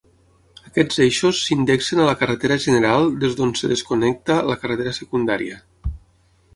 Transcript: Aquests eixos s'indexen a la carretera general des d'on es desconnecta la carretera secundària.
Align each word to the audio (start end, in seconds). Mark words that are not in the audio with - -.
Aquests 0.69 1.01
eixos 1.05 1.41
s'indexen 1.49 2.01
a 2.01 2.07
la 2.09 2.15
carretera 2.23 2.59
general 2.65 3.07
des 3.25 3.39
d'on 3.41 3.55
es 3.61 3.65
desconnecta 3.77 4.43
la 4.53 4.61
carretera 4.65 4.99
secundària. 5.03 5.65